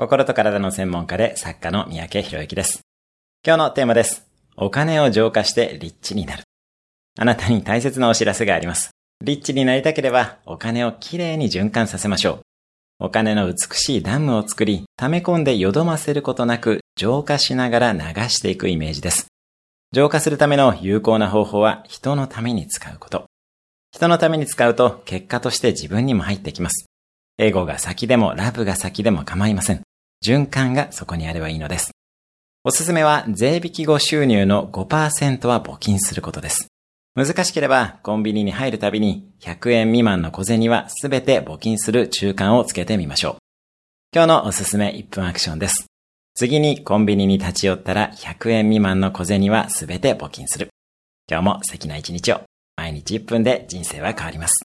[0.00, 2.80] 心と体の専門家で作家の三宅博之です。
[3.46, 4.26] 今日のテーマです。
[4.56, 6.44] お金を浄化してリッチになる。
[7.18, 8.92] あなたに大切なお知らせがあります。
[9.22, 12.40] リッチになりたければお金をきれいに循環させましょう。
[12.98, 17.98] お金の美しいダムを作り、溜め込んでよどませることなく浄化しながら流
[18.30, 19.26] していくイメージです。
[19.92, 23.26] 浄化するための有効な方法は人のために使うこと。
[23.92, 26.86] 人のために使うと結果として自分にも入ってきます。
[27.36, 29.82] エゴが先でもラブが先でも構いません。
[30.24, 31.92] 循環がそこにあればいいのです。
[32.62, 36.68] おすすめは税引き後収入の5%は募金することです。
[37.14, 43.36] 難しければコンビニに入るたびに100円未満の小銭はすべて募金する中間をつけてみましょう。
[44.14, 45.86] 今日のおすすめ1分アクションです。
[46.34, 50.68] 次にコンビニに立ち寄ったら100円未満の小銭はすべて募金する。
[51.30, 52.42] 今日も素敵な一日を。
[52.76, 54.69] 毎日1分で人生は変わります。